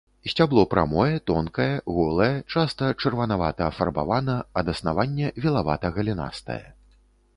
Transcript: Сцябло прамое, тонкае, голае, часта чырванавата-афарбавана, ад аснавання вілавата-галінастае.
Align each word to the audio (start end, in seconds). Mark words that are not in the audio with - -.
Сцябло 0.31 0.61
прамое, 0.69 1.17
тонкае, 1.31 1.67
голае, 1.97 2.31
часта 2.55 2.89
чырванавата-афарбавана, 3.03 4.39
ад 4.63 4.73
аснавання 4.75 5.27
вілавата-галінастае. 5.45 6.63